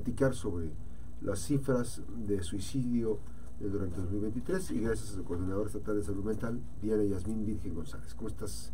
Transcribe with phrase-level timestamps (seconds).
[0.00, 0.70] platicar sobre
[1.20, 3.18] las cifras de suicidio
[3.60, 8.14] durante 2023 y gracias al coordinador estatal de salud mental, Diana Yasmín Virgen González.
[8.14, 8.72] ¿Cómo estás,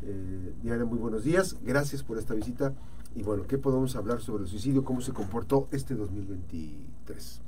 [0.00, 0.86] eh, Diana?
[0.86, 2.72] Muy buenos días, gracias por esta visita.
[3.14, 4.82] Y bueno, ¿qué podemos hablar sobre el suicidio?
[4.82, 7.42] ¿Cómo se comportó este 2023?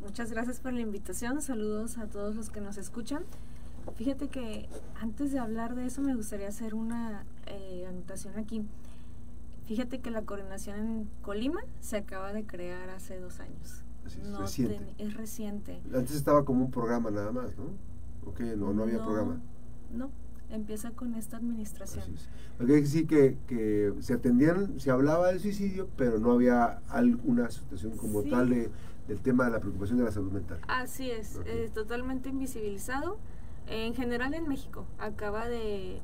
[0.00, 3.24] Muchas gracias por la invitación, saludos a todos los que nos escuchan.
[3.96, 4.68] Fíjate que
[5.00, 8.64] antes de hablar de eso me gustaría hacer una eh, anotación aquí.
[9.68, 13.84] Fíjate que la coordinación en Colima se acaba de crear hace dos años
[14.16, 14.94] es, reciente.
[14.96, 15.80] es reciente.
[15.94, 17.64] Antes estaba como un programa nada más, ¿no?
[18.24, 19.40] ¿O no, no había programa?
[19.92, 20.10] No,
[20.50, 22.04] empieza con esta administración.
[22.56, 27.50] Porque hay que decir que, se atendían, se hablaba del suicidio, pero no había alguna
[27.50, 28.70] situación como tal de,
[29.06, 30.60] del tema de la preocupación de la salud mental.
[30.68, 31.38] Así es,
[31.74, 33.18] totalmente invisibilizado.
[33.66, 36.00] En general en México, acaba de,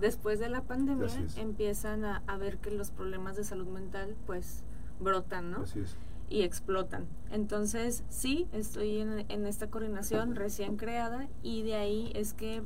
[0.00, 4.62] después de la pandemia, empiezan a, a ver que los problemas de salud mental pues
[5.00, 5.62] brotan, ¿no?
[5.62, 5.96] Así es
[6.30, 7.06] y explotan.
[7.30, 12.62] Entonces, sí, estoy en, esta coordinación recién creada y de ahí es que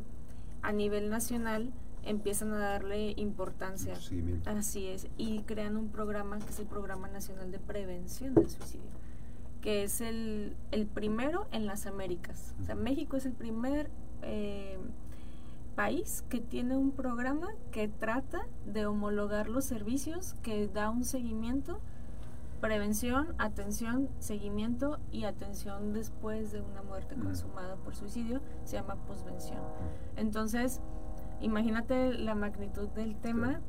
[0.62, 1.72] a nivel nacional
[2.04, 3.94] empiezan a darle importancia.
[4.46, 5.06] Así es.
[5.16, 8.90] Y crean un programa que es el Programa Nacional de Prevención del Suicidio,
[9.60, 12.54] que es el, el primero en las Américas.
[12.60, 13.90] O sea, México es el primer
[14.22, 14.78] eh,
[15.74, 21.80] país que tiene un programa que trata de homologar los servicios, que da un seguimiento
[22.62, 29.58] prevención, atención, seguimiento y atención después de una muerte consumada por suicidio se llama posvención.
[30.14, 30.80] Entonces,
[31.40, 33.60] imagínate la magnitud del tema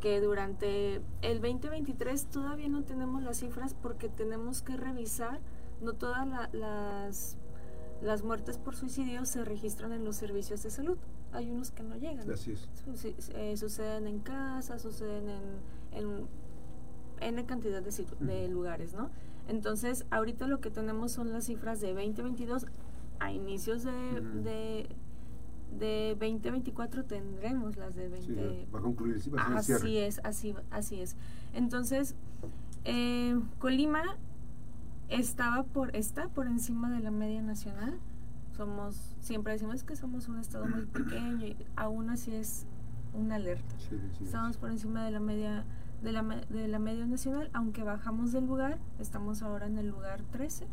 [0.00, 5.40] que durante el 2023 todavía no tenemos las cifras porque tenemos que revisar,
[5.80, 7.36] no todas las,
[8.00, 10.98] las muertes por suicidio se registran en los servicios de salud.
[11.36, 12.30] Hay unos que no llegan.
[12.30, 13.30] Así es.
[13.34, 15.46] Eh, suceden en casa, suceden en,
[15.92, 16.26] en
[17.20, 19.10] N cantidad de, lugares, ¿no?
[19.48, 22.66] Entonces, ahorita lo que tenemos son las cifras de 2022.
[23.18, 24.88] A inicios de,
[25.78, 28.68] de, 2024 tendremos las de 20...
[28.74, 31.16] va a concluir, sí, Así es, así, así es.
[31.54, 32.14] Entonces,
[32.84, 34.16] eh, Colima
[35.08, 37.98] estaba por, está por encima de la media nacional.
[38.56, 42.66] Somos, siempre decimos que somos un estado muy pequeño y aún así es
[43.12, 43.74] una alerta.
[44.22, 45.64] Estamos por encima de la media
[46.02, 50.22] de la, de la media nacional, aunque bajamos del lugar, estamos ahora en el lugar
[50.30, 50.66] 13.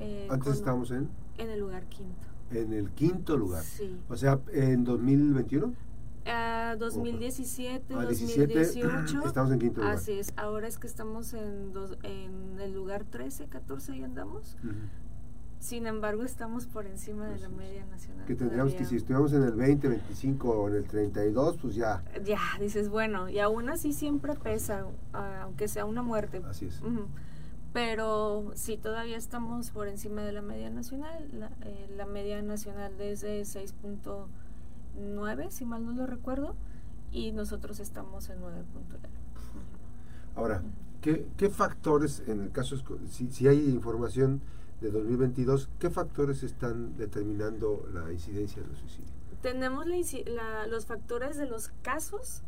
[0.00, 1.08] Eh, Antes estábamos en...
[1.38, 2.26] En el lugar quinto.
[2.50, 3.62] En el quinto lugar.
[3.62, 3.98] Sí.
[4.08, 5.66] O sea, en 2021.
[5.66, 9.26] Uh, 2017, 2018.
[9.26, 9.96] Estamos en quinto lugar.
[9.96, 10.32] Así es.
[10.36, 14.56] Ahora es que estamos en, dos, en el lugar 13, 14 y andamos.
[15.64, 18.26] Sin embargo, estamos por encima de la media nacional.
[18.26, 22.04] Que tendríamos que, si estuviéramos en el 20, 25 o en el 32, pues ya.
[22.22, 26.42] Ya, dices, bueno, y aún así siempre pesa, aunque sea una muerte.
[26.46, 26.82] Así es.
[27.72, 31.26] Pero sí, todavía estamos por encima de la media nacional.
[31.32, 36.56] La, eh, la media nacional desde 6.9, si mal no lo recuerdo,
[37.10, 38.52] y nosotros estamos en 9.9.
[40.36, 40.60] Ahora,
[41.00, 42.76] ¿qué, ¿qué, factores, en el caso,
[43.08, 44.42] si, si hay información
[44.80, 49.12] de 2022, ¿qué factores están determinando la incidencia del suicidio?
[49.42, 49.86] Tenemos
[50.68, 52.42] los factores de los casos.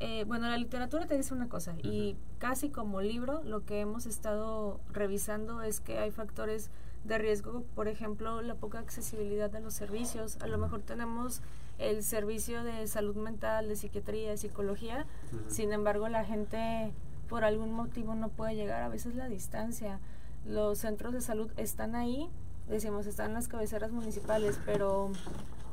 [0.00, 4.06] Eh, bueno, la literatura te dice una cosa y casi como libro lo que hemos
[4.06, 6.70] estado revisando es que hay factores
[7.04, 10.36] de riesgo, por ejemplo, la poca accesibilidad a los servicios.
[10.40, 11.40] A lo mejor tenemos
[11.78, 15.06] el servicio de salud mental, de psiquiatría, de psicología,
[15.48, 16.92] sin embargo la gente
[17.28, 20.00] por algún motivo no puede llegar, a veces la distancia
[20.46, 22.28] los centros de salud están ahí,
[22.68, 25.10] decimos, están en las cabeceras municipales, pero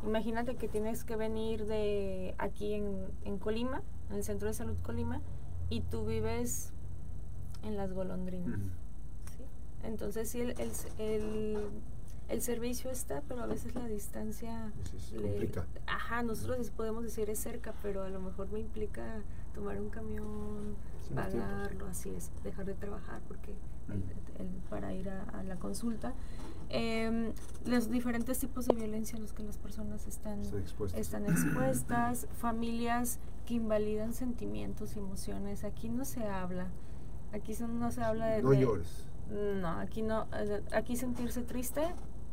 [0.05, 4.75] imagínate que tienes que venir de aquí en, en Colima, en el centro de salud
[4.83, 5.21] Colima,
[5.69, 6.71] y tú vives
[7.63, 8.59] en las golondrinas.
[9.83, 10.55] Entonces sí, el,
[10.97, 11.57] el,
[12.29, 14.71] el, servicio está, pero a veces la distancia...
[15.13, 15.51] le,
[15.85, 19.21] ajá, nosotros podemos decir es cerca, pero a lo mejor me implica
[19.53, 20.75] tomar un camión,
[21.13, 23.53] pagarlo, así es, dejar de trabajar porque
[24.69, 26.13] para ir a, la consulta.
[26.69, 27.31] Em,
[27.65, 30.99] los diferentes tipos de violencia a los que las personas están expuestas.
[30.99, 35.63] están expuestas, familias que invalidan sentimientos y emociones.
[35.63, 36.67] Aquí no se habla,
[37.33, 38.41] aquí no se habla de...
[38.41, 39.05] No llores.
[39.29, 40.27] No, aquí no,
[40.71, 41.81] aquí sentirse triste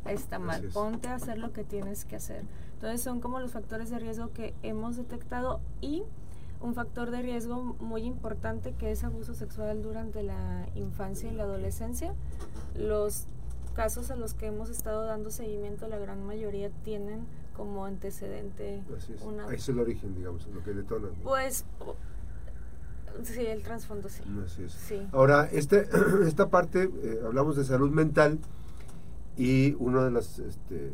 [0.05, 0.69] está mal.
[0.73, 2.44] Ponte a hacer lo que tienes que hacer.
[2.75, 6.03] Entonces son como los factores de riesgo que hemos detectado y
[6.62, 11.43] un factor de riesgo muy importante que es abuso sexual durante la infancia y la
[11.44, 12.14] adolescencia.
[12.76, 13.26] Los
[13.75, 17.26] casos a los que hemos estado dando seguimiento, la gran mayoría tienen
[17.56, 18.82] como antecedente
[19.25, 19.53] una...
[19.53, 21.09] es el origen, digamos, lo que detona.
[21.23, 21.64] Pues
[23.25, 24.23] Sí, el trasfondo sí.
[24.69, 25.06] sí.
[25.12, 25.87] Ahora, este,
[26.26, 28.38] esta parte, eh, hablamos de salud mental
[29.37, 30.93] y uno de los este,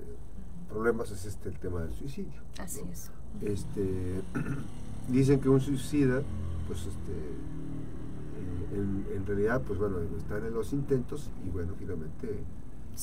[0.69, 2.41] problemas es este el tema del suicidio.
[2.59, 3.11] Así es.
[3.41, 4.23] Este,
[5.09, 6.23] dicen que un suicida,
[6.67, 7.13] pues este,
[8.73, 12.45] eh, en, realidad, pues bueno, están en los intentos y bueno, finalmente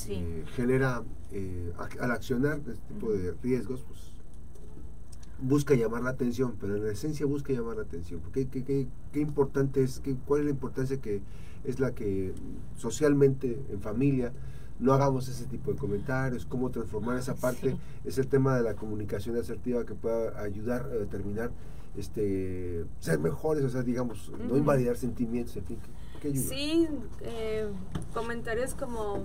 [0.09, 1.03] eh, genera,
[1.99, 4.15] al accionar este tipo de riesgos, pues
[5.39, 8.21] busca llamar la atención, pero en la esencia busca llamar la atención.
[8.31, 11.21] ¿Qué, qué, qué, qué importante es, qué, cuál es la importancia que
[11.63, 12.33] es la que
[12.77, 14.31] socialmente, en familia,
[14.79, 18.75] no hagamos ese tipo de comentarios, cómo transformar esa parte, es el tema de la
[18.75, 21.51] comunicación asertiva que pueda ayudar a determinar
[21.97, 25.79] este ser mejores, o sea, digamos, no invalidar sentimientos, en fin.
[26.33, 26.87] Sí,
[27.21, 27.69] eh,
[28.13, 29.19] comentarios como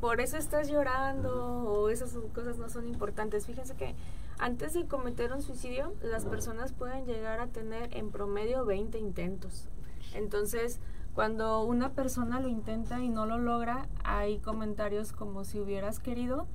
[0.00, 3.46] por eso estás llorando o esas cosas no son importantes.
[3.46, 3.94] Fíjense que
[4.38, 9.68] antes de cometer un suicidio, las personas pueden llegar a tener en promedio 20 intentos.
[10.14, 10.80] Entonces,
[11.14, 16.46] cuando una persona lo intenta y no lo logra, hay comentarios como si hubieras querido,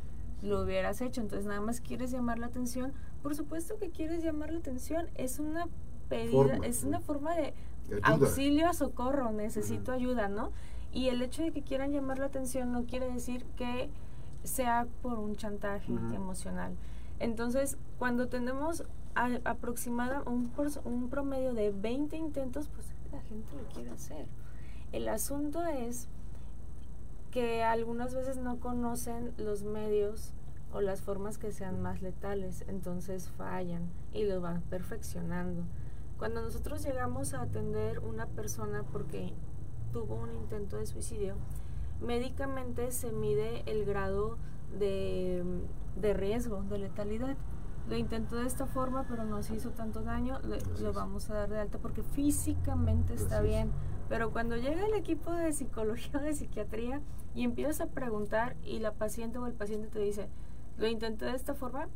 [0.42, 1.22] lo hubieras hecho.
[1.22, 2.94] Entonces, nada más quieres llamar la atención.
[3.22, 5.08] Por supuesto que quieres llamar la atención.
[5.16, 5.68] Es una
[6.10, 7.54] pedida, es una forma de
[8.04, 10.52] auxilio, socorro, necesito ayuda, ¿no?
[10.92, 13.90] Y el hecho de que quieran llamar la atención no quiere decir que
[14.44, 16.76] sea por un chantaje emocional.
[17.20, 18.84] Entonces, cuando tenemos
[19.44, 20.52] aproximada un,
[20.86, 24.26] un promedio de 20 intentos, pues la gente lo quiere hacer.
[24.92, 26.08] El asunto es
[27.32, 30.32] que algunas veces no conocen los medios
[30.72, 35.64] o las formas que sean más letales, entonces fallan y lo van perfeccionando.
[36.18, 39.34] Cuando nosotros llegamos a atender una persona porque
[39.92, 41.36] tuvo un intento de suicidio,
[42.02, 44.38] médicamente se mide el grado
[44.78, 45.44] de
[46.02, 47.36] de riesgo, de letalidad.
[47.88, 50.40] Lo intentó de esta forma, pero no se hizo tanto daño,
[50.82, 53.72] lo vamos a dar de alta porque físicamente está bien.
[54.10, 57.02] Pero cuando llega el equipo de psicología o de psiquiatría
[57.34, 60.30] y empiezas a preguntar y la paciente o el paciente te dice,
[60.78, 61.88] lo intenté de esta forma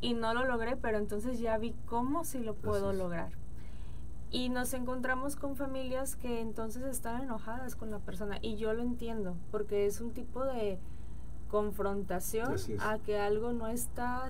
[0.00, 3.32] y no lo logré, pero entonces ya vi cómo si lo puedo lograr.
[4.30, 8.82] Y nos encontramos con familias que entonces están enojadas con la persona y yo lo
[8.82, 10.78] entiendo porque es un tipo de
[11.50, 14.28] confrontación a que algo no está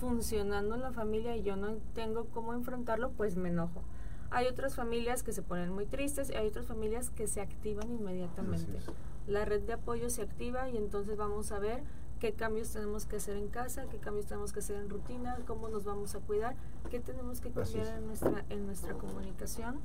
[0.00, 3.82] funcionando en la familia y yo no tengo cómo enfrentarlo, pues me enojo.
[4.30, 7.90] Hay otras familias que se ponen muy tristes y hay otras familias que se activan
[7.90, 8.78] inmediatamente.
[9.26, 11.82] La red de apoyo se activa y entonces vamos a ver
[12.20, 15.68] qué cambios tenemos que hacer en casa, qué cambios tenemos que hacer en rutina, cómo
[15.68, 16.54] nos vamos a cuidar,
[16.90, 19.80] qué tenemos que cambiar en nuestra, en nuestra comunicación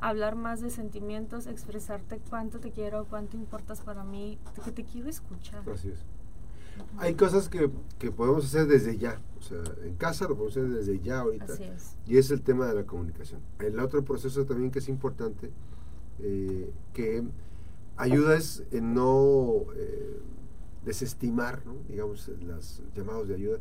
[0.00, 5.08] hablar más de sentimientos, expresarte cuánto te quiero, cuánto importas para mí, que te quiero
[5.08, 5.68] escuchar.
[5.70, 5.98] Así es.
[6.98, 10.68] Hay cosas que, que, podemos hacer desde ya, o sea, en casa lo podemos hacer
[10.68, 11.52] desde ya ahorita.
[11.52, 11.96] Así es.
[12.06, 13.40] Y es el tema de la comunicación.
[13.58, 15.50] El otro proceso también que es importante,
[16.20, 17.24] eh, que
[17.96, 20.20] ayuda es en no eh,
[20.84, 21.74] desestimar, ¿no?
[21.88, 23.58] digamos, los llamados de ayuda,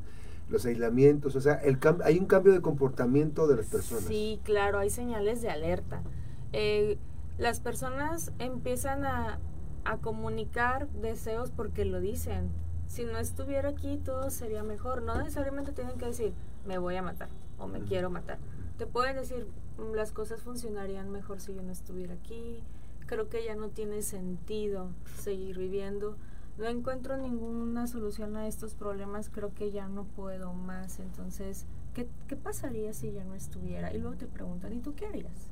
[0.50, 4.06] los aislamientos, o sea, el hay un cambio de comportamiento de las personas.
[4.06, 6.02] Sí, claro, hay señales de alerta.
[6.54, 6.98] Eh,
[7.38, 9.40] las personas empiezan a,
[9.84, 12.50] a comunicar deseos porque lo dicen.
[12.88, 15.02] Si no estuviera aquí, todo sería mejor.
[15.02, 16.34] No necesariamente tienen que decir,
[16.66, 18.38] me voy a matar o me quiero matar.
[18.78, 19.48] Te pueden decir,
[19.78, 22.64] mm, las cosas funcionarían mejor si yo no estuviera aquí.
[23.06, 26.18] Creo que ya no tiene sentido seguir viviendo.
[26.58, 29.30] No encuentro ninguna solución a estos problemas.
[29.30, 31.00] Creo que ya no puedo más.
[31.00, 33.94] Entonces, ¿qué, qué pasaría si ya no estuviera?
[33.94, 35.50] Y luego te preguntan, ¿y tú qué harías?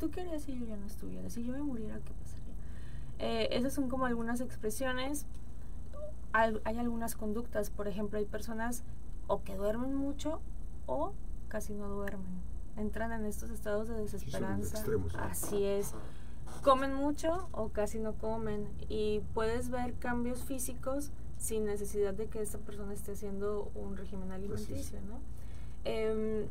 [0.00, 1.30] ¿tú qué harías si yo ya no estuviera?
[1.30, 2.54] Si yo me muriera, ¿qué pasaría?
[3.18, 5.26] Eh, esas son como algunas expresiones.
[6.32, 8.82] Hay, algunas conductas, por ejemplo, hay personas
[9.26, 10.40] o que duermen mucho
[10.86, 11.12] o
[11.48, 12.40] casi no duermen.
[12.76, 14.82] Entran en estos estados de desesperanza.
[15.18, 15.94] Así es.
[16.62, 18.68] Comen mucho o casi no comen.
[18.88, 24.30] Y puedes ver cambios físicos sin necesidad de que esta persona esté haciendo un régimen
[24.30, 25.20] alimenticio, ¿no?
[25.84, 26.48] Eh,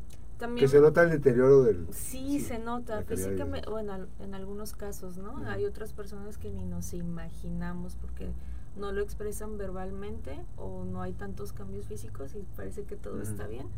[0.56, 1.86] que se nota el deterioro del...
[1.92, 5.36] Sí, se nota físicamente, bueno, en algunos casos, ¿no?
[5.46, 8.32] Hay otras personas que ni nos imaginamos porque
[8.76, 13.46] no lo expresan verbalmente o no hay tantos cambios físicos y parece que todo está
[13.46, 13.68] bien.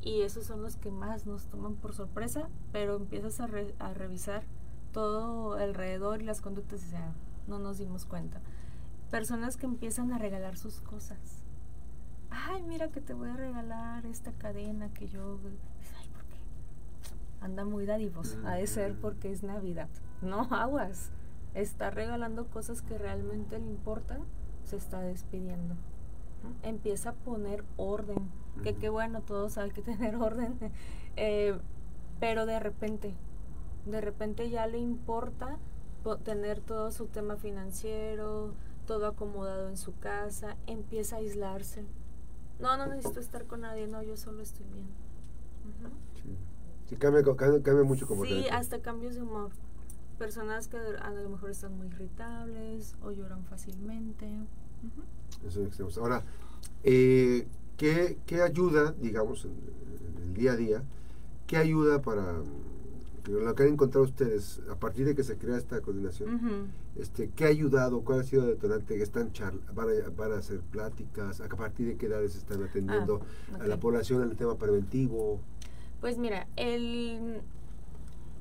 [0.00, 4.42] Y esos son los que más nos toman por sorpresa, pero empiezas a, a revisar
[4.94, 7.12] todo alrededor y las conductas y sea,
[7.48, 8.40] no nos dimos cuenta.
[9.10, 11.42] Personas que empiezan a regalar sus cosas.
[12.30, 15.38] Ay, mira que te voy a regalar esta cadena que yo
[17.40, 18.38] anda muy dadivoso.
[18.46, 19.88] Ha de ser porque es Navidad.
[20.22, 21.10] No aguas.
[21.54, 24.22] Está regalando cosas que realmente le importan,
[24.64, 25.74] se está despidiendo.
[26.62, 28.30] Empieza a poner orden.
[28.62, 30.56] Que qué bueno, todos hay que tener orden.
[31.16, 31.58] Eh,
[32.20, 33.14] pero de repente,
[33.86, 35.58] De repente ya le importa
[36.24, 38.52] tener todo su tema financiero,
[38.86, 41.84] todo acomodado en su casa, empieza a aislarse.
[42.60, 44.86] No, no necesito estar con nadie, no, yo solo estoy bien.
[46.88, 46.96] sí.
[46.96, 49.50] cambia, cambia, mucho como Sí, hasta cambios de humor.
[50.18, 54.28] Personas que a lo mejor están muy irritables o lloran fácilmente.
[55.44, 56.22] Eso es Ahora,
[56.84, 59.54] eh, ¿qué, ¿qué, ayuda, digamos, en,
[60.22, 60.82] el día a día,
[61.46, 62.42] qué ayuda para
[63.26, 67.44] lo que han encontrado ustedes a partir de que se crea esta coordinación, este, ¿qué
[67.44, 68.02] ha ayudado?
[68.02, 69.02] ¿Cuál ha sido el detonante?
[69.02, 69.30] ¿Están
[69.72, 71.40] van, a, van a hacer pláticas?
[71.40, 73.20] ¿A partir de qué edades están atendiendo
[73.54, 75.40] ah, a la población en el tema preventivo?
[76.00, 77.40] Pues mira, el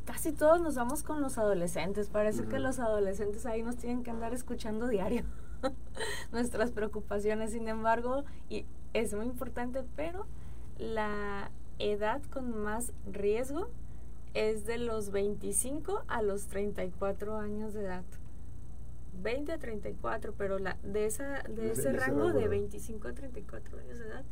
[0.05, 2.09] casi todos nos vamos con los adolescentes.
[2.09, 5.23] Parece que los adolescentes ahí nos tienen que andar escuchando diario
[6.31, 7.51] nuestras preocupaciones.
[7.51, 10.25] Sin embargo, y es muy importante, pero
[10.77, 13.69] la edad con más riesgo
[14.33, 18.03] es de los 25 a los 34 años de edad.
[19.21, 23.99] 20 a 34, pero la, de, esa, de ese, rango de 25 a 34 años
[23.99, 24.23] de edad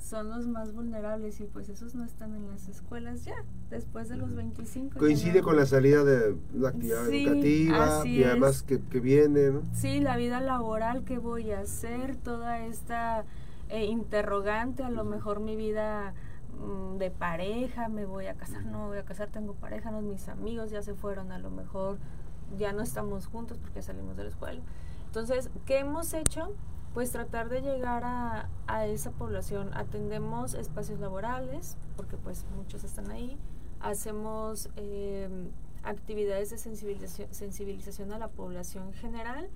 [0.00, 3.36] son los más vulnerables y pues esos no están en las escuelas ya,
[3.70, 4.98] después de los 25.
[4.98, 9.62] Coincide con la salida de la actividad educativa y además que, que, viene, ¿no?
[9.72, 12.16] Sí, la vida laboral, que voy a hacer?
[12.16, 13.24] Toda esta
[13.68, 16.14] eh, interrogante, a lo mejor mi vida
[16.98, 20.70] de pareja, me voy a casar, no voy a casar, tengo pareja, no, mis amigos
[20.70, 21.98] ya se fueron, a lo mejor
[22.56, 24.60] ya no estamos juntos porque salimos de la escuela.
[25.06, 26.54] Entonces, ¿qué hemos hecho?
[26.94, 29.70] Pues tratar de llegar a, a esa población.
[29.74, 33.38] Atendemos espacios laborales, porque pues muchos están ahí.
[33.80, 35.50] Hacemos em,
[35.82, 39.48] actividades de sensibilización, sensibilización a la población general.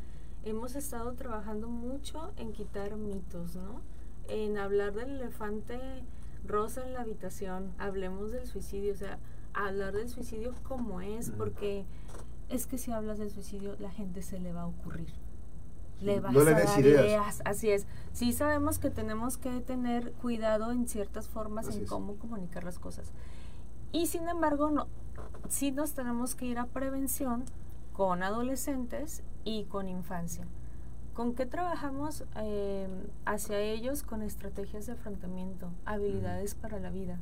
[0.45, 3.80] Hemos estado trabajando mucho en quitar mitos, ¿no?
[4.28, 5.78] En hablar del elefante
[6.50, 9.19] rosa en la habitación, hablemos del suicidio, o sea,
[9.54, 11.85] hablar del suicidio como es, porque
[12.49, 15.12] es que si hablas del suicidio, la gente se le va a ocurrir.
[16.00, 17.42] Le vas a dar ideas.
[17.45, 17.87] Así es.
[18.12, 23.12] Sí sabemos que tenemos que tener cuidado en ciertas formas en cómo comunicar las cosas.
[23.92, 24.88] Y sin embargo, no,
[25.49, 27.45] sí nos tenemos que ir a prevención
[27.92, 30.47] con adolescentes y con infancia.
[31.14, 32.90] ¿Con qué trabajamos em,
[33.25, 34.02] hacia ellos?
[34.02, 37.19] Con estrategias de afrontamiento, habilidades para la vida.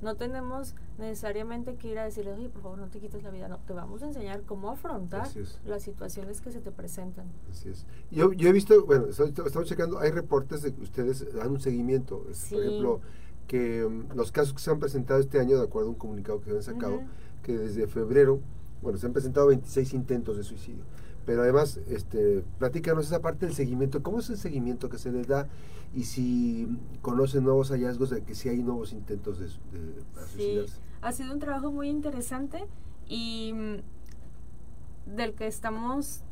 [0.00, 3.48] No tenemos necesariamente que ir a decirle, oye, por favor, no te quites la vida.
[3.48, 5.26] No, te vamos a enseñar cómo afrontar
[5.64, 7.26] las situaciones que se te presentan.
[7.50, 7.84] Así es.
[8.10, 12.26] Yo, yo he visto, bueno, estamos checando, hay reportes de que ustedes dan un seguimiento.
[12.50, 13.00] Por ejemplo,
[13.48, 16.40] que em, los casos que se han presentado este año, de acuerdo a un comunicado
[16.40, 17.00] que han sacado,
[17.42, 18.40] que desde febrero,
[18.82, 20.84] bueno, se han presentado 26 intentos de suicidio
[21.26, 24.02] pero además, este, platícanos esa parte del seguimiento.
[24.02, 25.48] ¿Cómo es el seguimiento que se les da?
[25.92, 26.68] Y si
[27.02, 30.04] conocen nuevos hallazgos de que si hay nuevos intentos de, de
[30.36, 32.64] sí, ha sido un trabajo muy interesante
[33.08, 36.22] y mm, del que estamos,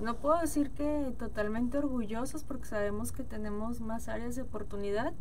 [0.00, 5.12] no puedo decir que totalmente orgullosos porque sabemos que tenemos más áreas de oportunidad.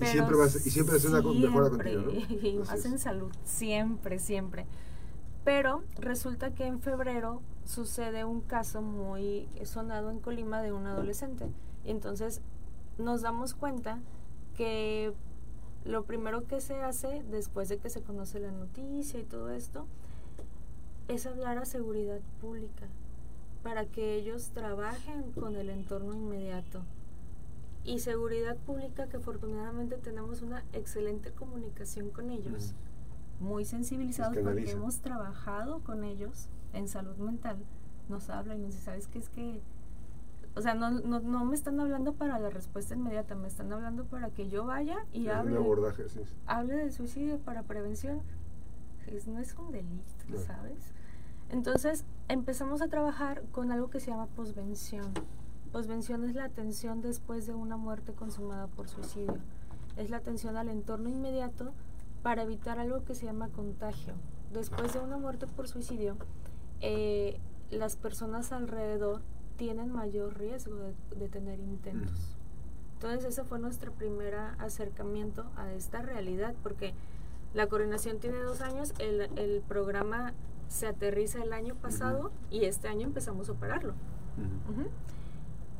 [0.00, 2.12] y siempre, va y siempre es una mejora continua.
[2.28, 4.66] Y más en salud, siempre, siempre.
[5.44, 11.46] Pero resulta que en febrero sucede un caso muy sonado en Colima de un adolescente.
[11.84, 12.40] Entonces
[12.98, 14.00] nos damos cuenta
[14.56, 15.12] que
[15.84, 19.86] lo primero que se hace después de que se conoce la noticia y todo esto
[21.08, 22.86] es hablar a seguridad pública
[23.62, 26.82] para que ellos trabajen con el entorno inmediato.
[27.84, 32.72] Y seguridad pública que afortunadamente tenemos una excelente comunicación con ellos,
[33.44, 37.58] muy sensibilizados porque hemos trabajado con ellos en salud mental
[38.08, 39.62] nos hablan y nos dicen, ¿sabes qué es que
[40.56, 44.04] o sea, no, no, no, me están hablando para la respuesta inmediata, me están hablando
[44.04, 45.56] para que yo vaya y hable.
[45.56, 46.04] abordaje,
[46.46, 48.22] Hable del suicidio para prevención.
[49.26, 50.92] no es un delito, ¿sabes?
[51.50, 55.12] Entonces empezamos a trabajar con algo que se llama posvención.
[55.72, 59.38] Posvención es la atención después de una muerte consumada por suicidio.
[59.96, 61.72] Es la atención al entorno inmediato
[62.24, 64.14] para evitar algo que se llama contagio.
[64.50, 66.16] Después de una muerte por suicidio,
[66.80, 67.38] eh,
[67.70, 69.20] las personas alrededor
[69.56, 70.74] tienen mayor riesgo
[71.14, 72.38] de, tener intentos.
[72.94, 76.94] Entonces ese fue nuestro primer acercamiento a esta realidad, porque
[77.52, 80.32] la coordinación tiene dos años, el, programa
[80.68, 83.92] se aterriza el año pasado y este año empezamos a operarlo.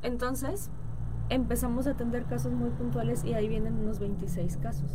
[0.02, 0.68] Entonces
[1.34, 4.90] empezamos a atender casos muy puntuales y ahí vienen unos 26 casos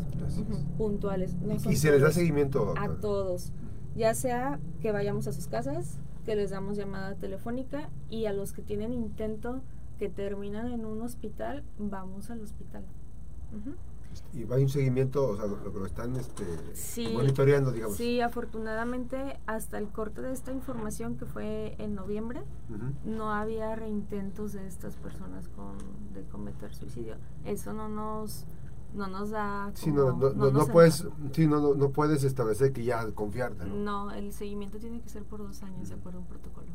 [0.77, 1.35] puntuales.
[1.69, 2.73] ¿Y se les da seguimiento?
[2.77, 3.51] A todos,
[3.95, 8.53] ya sea que vayamos a sus casas, que les damos llamada telefónica y a los
[8.53, 9.61] que tienen intento
[9.97, 12.85] que terminan en un hospital, vamos al hospital.
[14.33, 16.43] Y va un seguimiento, o sea, lo que lo están este,
[17.13, 17.97] monitoreando, digamos.
[17.97, 22.43] Sí, afortunadamente hasta el corte de esta información que fue en noviembre,
[23.05, 25.77] no había reintentos de estas personas con,
[26.13, 27.15] de cometer suicidio.
[27.43, 28.45] Eso no nos
[28.93, 33.63] no nos da sí, no, no, puedes sí, no, no, puedes establecer que ya confiarte
[33.65, 34.07] ¿no?
[34.07, 36.65] no el seguimiento tiene que ser por dos años de acuerdo a un protocolo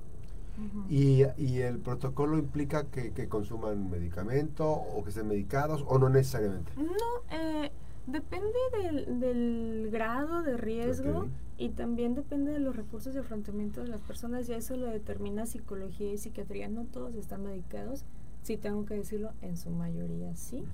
[0.88, 6.08] y, y, el protocolo implica que, que, consuman medicamento o que estén medicados o no
[6.08, 6.70] necesariamente.
[6.76, 7.72] No eh,
[8.06, 11.26] depende del, del, grado de riesgo
[11.58, 15.46] y también depende de los recursos de afrontamiento de las personas ya eso lo determina
[15.46, 16.68] psicología y psiquiatría.
[16.68, 18.04] No todos están medicados
[18.44, 20.64] sí tengo que decirlo en su mayoría sí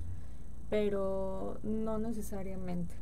[0.69, 2.95] pero no necesariamente.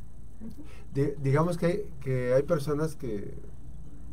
[1.22, 3.34] digamos que que hay personas que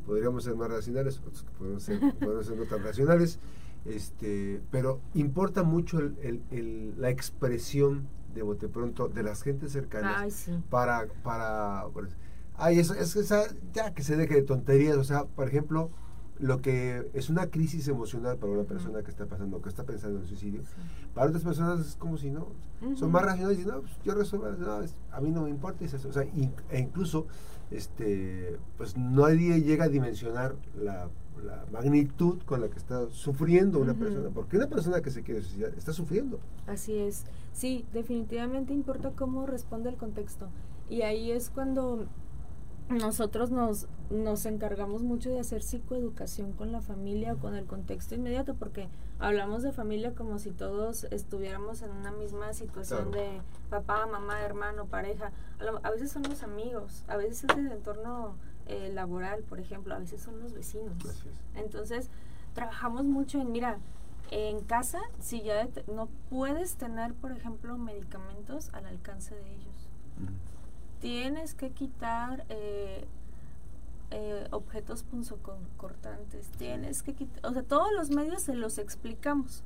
[0.08, 3.40] podríamos ser más racionales, otros que podemos ser, ser no tan racionales,
[3.86, 10.50] este, pero importa mucho el, el, la expresión de bote pronto de las gentes cercanas
[10.70, 11.86] para, para,
[12.56, 13.34] ay, es, es,
[13.74, 15.92] ya que se deje de tonterías, o sea, por ejemplo,
[16.40, 20.20] lo que es una crisis emocional para una persona que está pasando, que está pensando
[20.20, 20.62] en suicidio,
[21.14, 22.48] para otras personas es como si no,
[22.96, 24.80] son más racionales y no, pues, yo resuelvo, no,
[25.12, 26.08] a mí no me importa, eso.
[26.08, 27.28] O sea, e incluso
[27.72, 31.10] este, pues nadie llega a dimensionar la,
[31.72, 35.72] magnitud con la que está sufriendo una persona, porque una persona que se quiere suicidar
[35.78, 36.40] está sufriendo.
[36.66, 40.48] Así es, sí, definitivamente importa cómo responde el contexto.
[40.90, 42.08] Y ahí es cuando
[42.90, 48.16] nosotros nos, nos encargamos mucho de hacer psicoeducación con la familia o con el contexto
[48.16, 48.88] inmediato, porque
[49.20, 54.86] hablamos de familia como si todos estuviéramos en una misma situación de papá, mamá, hermano,
[54.86, 55.32] pareja.
[55.84, 58.36] A, veces son los amigos, a veces es el entorno
[58.68, 60.94] eh, laboral, por ejemplo, a veces son los vecinos.
[61.56, 62.10] Entonces,
[62.54, 63.80] trabajamos mucho en, mira,
[64.32, 69.68] en casa, si ya no puedes tener, por ejemplo, medicamentos al alcance de ellos
[71.00, 73.06] tienes que quitar eh,
[74.12, 79.64] eh, objetos punzocortantes, tienes que quitar, o sea, todos los medios se los explicamos.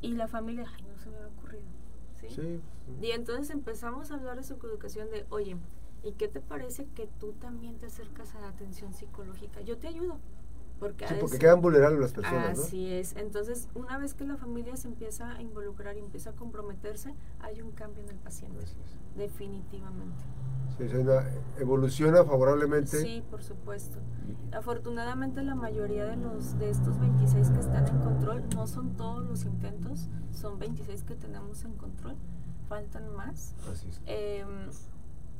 [0.00, 1.64] Y la familia, ay, no se me ha ocurrido.
[2.28, 2.60] ¿sí?
[3.00, 5.56] Y entonces empezamos a hablar de su educación de, oye,
[6.02, 9.60] ¿y qué te parece que tú también te acercas a la atención psicológica?
[9.60, 10.18] Yo te ayudo.
[10.82, 12.58] Porque, porque quedan vulnerables las personas.
[12.58, 13.14] Así es.
[13.14, 17.62] Entonces, una vez que la familia se empieza a involucrar y empieza a comprometerse, hay
[17.62, 18.64] un cambio en el paciente.
[19.14, 20.24] Definitivamente.
[20.76, 20.86] Sí,
[21.60, 23.00] evoluciona favorablemente.
[23.00, 24.00] Sí, por supuesto.
[24.50, 29.24] Afortunadamente la mayoría de los de estos 26 que están en control, no son todos
[29.24, 32.16] los intentos, son 26 que tenemos en control,
[32.68, 33.54] faltan más.
[33.70, 34.00] Así es.
[34.06, 34.68] Em,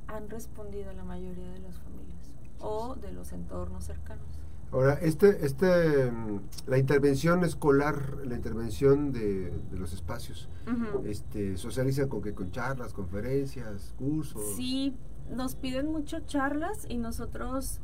[0.06, 4.41] han respondido la mayoría de las familias o de los entornos cercanos.
[4.72, 6.10] Ahora, este, este,
[6.66, 10.48] la intervención escolar, la intervención de, los espacios,
[11.04, 14.56] este, socializan con que con charlas, conferencias, cursos.
[14.56, 14.96] Sí,
[15.30, 17.80] nos piden mucho charlas y nosotros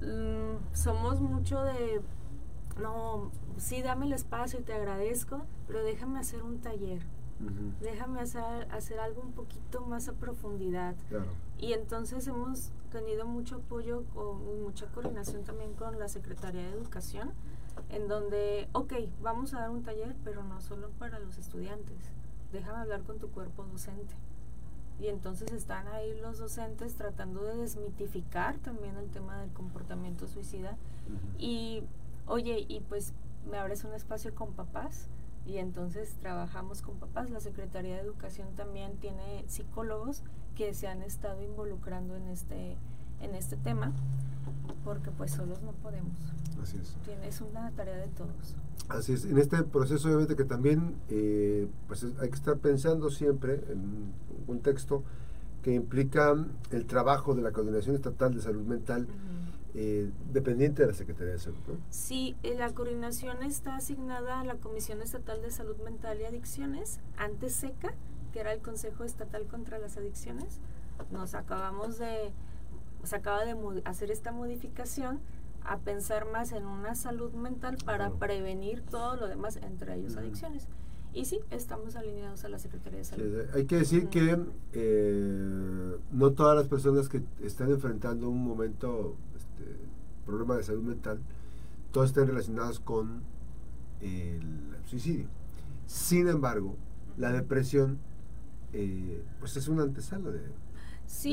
[0.00, 2.00] mm, somos mucho de,
[2.80, 7.02] no, sí, dame el espacio y te agradezco, pero déjame hacer un taller.
[7.80, 10.94] Déjame hacer, hacer algo un poquito más a profundidad.
[11.58, 17.32] Y entonces hemos tenido mucho apoyo o mucha coordinación también con la Secretaría de Educación,
[17.88, 21.96] en donde, ok, vamos a dar un taller, pero no solo para los estudiantes,
[22.52, 24.14] déjame hablar con tu cuerpo docente.
[25.00, 30.76] Y entonces están ahí los docentes tratando de desmitificar también el tema del comportamiento suicida.
[31.38, 31.82] Y,
[32.26, 33.14] oye, y pues
[33.50, 35.08] me abres un espacio con papás
[35.46, 37.30] y entonces trabajamos con papás.
[37.30, 40.22] La Secretaría de Educación también tiene psicólogos
[40.54, 42.76] que se han estado involucrando en este,
[43.20, 43.92] en este tema,
[44.84, 46.16] porque pues solos no podemos.
[46.62, 46.96] Así es.
[47.24, 48.56] es una tarea de todos.
[48.88, 49.24] Así es.
[49.24, 54.44] En este proceso obviamente que también eh, pues hay que estar pensando siempre en un
[54.46, 55.02] contexto
[55.62, 56.34] que implica
[56.70, 59.06] el trabajo de la Coordinación Estatal de Salud Mental.
[59.74, 61.58] Eh, dependiente de la Secretaría de Salud.
[61.68, 61.74] ¿no?
[61.90, 66.98] Sí, eh, la coordinación está asignada a la Comisión Estatal de Salud Mental y Adicciones,
[67.16, 67.94] antes SECA,
[68.32, 70.58] que era el Consejo Estatal contra las Adicciones.
[71.12, 72.32] Nos acabamos de,
[73.04, 73.54] se acaba de
[73.84, 75.20] hacer esta modificación
[75.62, 80.66] a pensar más en una salud mental para prevenir todo lo demás, entre ellos adicciones.
[81.12, 83.40] Y sí, estamos alineados a la Secretaría de Salud.
[83.54, 84.38] hay que decir que
[84.72, 89.16] eh, no todas las personas que están enfrentando un momento
[89.60, 89.76] este,
[90.26, 91.20] problema de salud mental,
[91.92, 93.22] todos están relacionados con
[94.00, 95.26] el suicidio.
[95.86, 96.76] Sin embargo,
[97.16, 97.98] la depresión
[98.72, 100.40] eh, pues es una antesala de,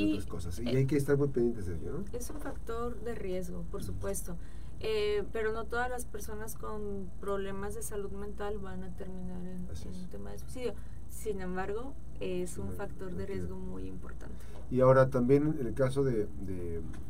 [0.09, 2.03] otras cosas y eh, hay que estar muy pendientes de ello.
[2.13, 4.35] Es un factor de riesgo, por supuesto.
[4.79, 9.67] Eh, pero no todas las personas con problemas de salud mental van a terminar en,
[9.67, 10.73] un tema de suicidio.
[11.09, 14.35] Sin embargo, es un factor de riesgo muy importante.
[14.69, 16.27] Y ahora también en el caso de,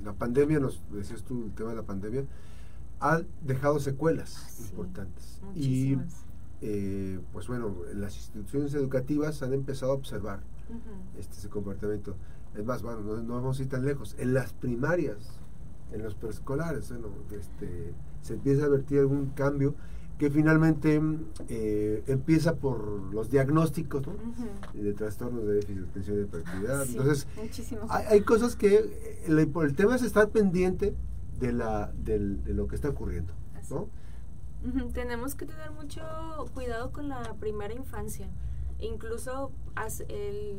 [0.03, 2.25] la pandemia, nos decías tú el tema de la pandemia,
[2.99, 5.41] ha dejado secuelas importantes.
[5.55, 5.97] Y
[6.61, 10.39] eh, pues bueno, las instituciones educativas han empezado a observar
[11.17, 12.15] este ese comportamiento.
[12.55, 14.15] Es más, bueno, no, vamos a ir tan lejos.
[14.17, 15.17] En las primarias,
[15.91, 19.75] en los preescolares, bueno, este, se empieza a advertir algún cambio
[20.17, 21.01] que finalmente
[21.47, 24.03] eh, empieza por los diagnósticos
[24.73, 26.85] de trastornos de déficit de atención y hiperactividad.
[26.87, 27.27] Entonces,
[27.89, 28.77] hay, cosas que
[29.27, 30.95] el, el, tema es estar pendiente
[31.39, 33.33] de, la, de lo que está ocurriendo.
[33.69, 33.89] ¿no?
[34.93, 36.01] Tenemos que tener mucho
[36.53, 38.27] cuidado con la primera infancia.
[38.79, 39.51] Incluso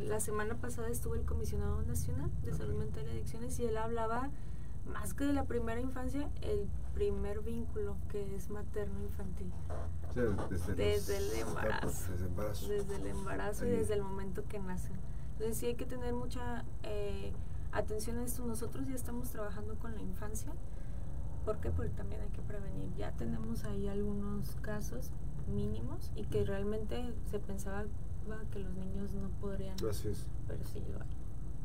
[0.07, 4.31] la semana pasada estuvo el comisionado nacional de salud mental y adicciones y él hablaba
[4.89, 9.53] más que de la primera infancia, el primer vínculo que es materno infantil.
[10.77, 12.13] desde, el embarazo.
[12.69, 13.67] Desde el embarazo.
[13.67, 14.97] y desde el momento que nacen.
[15.33, 17.33] Entonces sí hay que tener mucha eh,
[17.73, 18.45] atención a esto.
[18.45, 20.53] Nosotros ya estamos trabajando con la infancia.
[21.45, 21.71] ¿Por qué?
[21.71, 22.93] Porque también hay que prevenir.
[22.97, 25.13] Ya tenemos ahí algunos casos
[25.47, 27.85] mínimos y que realmente se pensaba
[28.51, 29.77] que los niños no podrían.
[29.77, 30.27] Gracias.
[30.47, 31.17] Pero sí lo hay.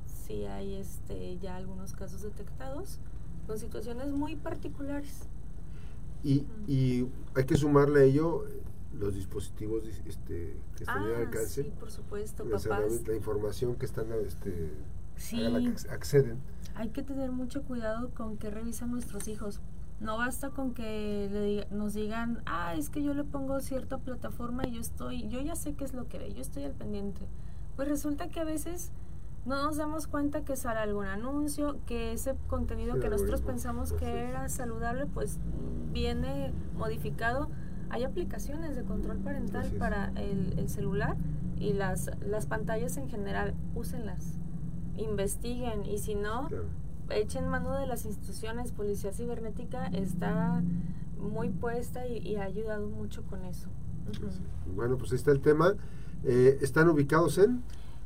[0.06, 3.00] Sí hay este, ya algunos casos detectados
[3.48, 5.28] con situaciones muy particulares.
[6.24, 8.62] Y, y hay que sumarle a ello eh,
[8.98, 11.64] los dispositivos este, que están al ah, alcance.
[11.64, 14.72] Sí, por supuesto, La información que están este,
[15.34, 16.38] a la que acceden.
[16.76, 19.60] Hay que tener mucho cuidado con que revisan nuestros hijos.
[20.00, 24.68] No basta con que le nos digan, ah, es que yo le pongo cierta plataforma
[24.68, 27.22] y yo estoy, yo ya sé qué es lo que ve, yo estoy al pendiente.
[27.76, 28.92] Pues resulta que a veces
[29.46, 34.06] no nos damos cuenta que sale algún anuncio, que ese contenido que nosotros pensamos que
[34.30, 35.40] era saludable, pues
[35.92, 37.50] viene modificado.
[37.90, 41.18] Hay aplicaciones de control parental para el, celular
[41.60, 44.40] y las, las pantallas en general, úsenlas,
[44.98, 46.48] investiguen y si no,
[47.10, 48.72] echen mano de las instituciones.
[48.72, 50.64] Policía Cibernética está
[51.20, 53.68] muy puesta y, ha ayudado mucho con eso.
[54.74, 55.76] Bueno, pues ahí está el tema.
[56.24, 57.62] Eh, ¿Están ubicados en?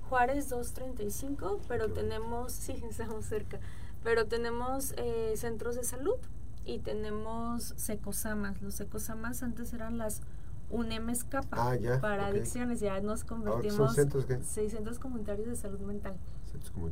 [0.09, 3.59] Juárez 235, pero tenemos, sí, estamos cerca,
[4.03, 6.17] pero tenemos eh, centros de salud
[6.65, 8.61] y tenemos secosamas.
[8.61, 10.21] Los secosamas antes eran las
[10.69, 16.17] UNEMES capa ah, para adicciones, ya nos convertimos en seis centros comunitarios de salud mental.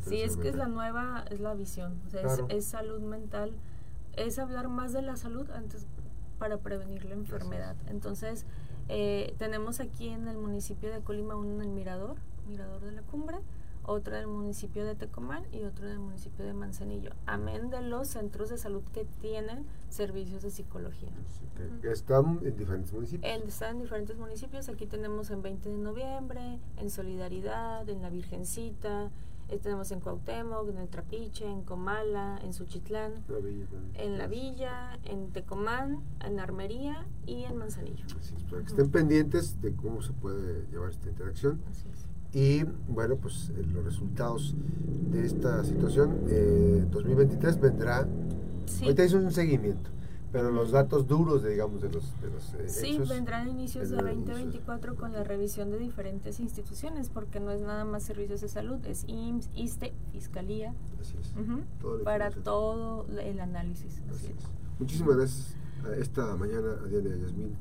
[0.08, 3.54] Sí, es que es la nueva, es la visión, o sea, es, salud mental,
[4.14, 5.88] es hablar más de la salud antes
[6.38, 7.76] para prevenir la enfermedad.
[7.88, 8.46] Entonces,
[8.88, 12.16] eh, tenemos aquí en el municipio de Colima un Mirador,
[12.48, 13.38] Mirador de la Cumbre,
[13.84, 18.50] otra del municipio de Tecomán y otro del municipio de Manzanillo, amén de los centros
[18.50, 21.10] de salud que tienen servicios de psicología.
[21.84, 23.32] Están en diferentes municipios.
[23.48, 29.12] están en diferentes municipios, aquí tenemos en 20 de noviembre, en Solidaridad, en La Virgencita,
[29.48, 33.24] eh, tenemos en Cuauhtémoc, en el Trapiche, en Comala, en Suchitlán,
[33.94, 38.06] en La Villa, en Tecomán, en Armería y en Manzanillo.
[38.50, 41.62] para que estén pendientes de cómo se puede llevar esta interacción.
[42.36, 44.54] Y bueno, pues eh, los resultados
[45.10, 48.08] de esta situación, eh, 2023 vendrá.
[48.82, 49.90] Ahorita hizo un seguimiento
[50.36, 53.96] pero los datos duros, de, digamos, de los, de los eh, Sí, vendrán inicios de
[53.96, 58.86] 2024 con la revisión de diferentes instituciones, porque no es nada más servicios de salud,
[58.86, 61.32] es IMSS, ISTE, Fiscalía, Así es.
[62.04, 64.02] para todo el análisis.
[64.14, 64.34] Así, es.
[64.78, 65.56] Muchísimas gracias
[65.98, 67.56] esta mañana a Diana Yasmín.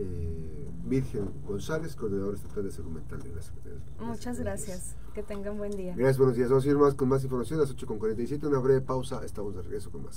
[0.00, 4.96] Eh, Virgen González, coordinadora estatal de salud mental de la Secretaría Muchas gracias.
[5.14, 5.94] Que tengan buen día.
[5.94, 6.48] Gracias, buenos días.
[6.48, 8.46] Vamos a ir más con más información a las 8.47.
[8.46, 9.24] Una breve pausa.
[9.24, 10.16] Estamos de regreso con más.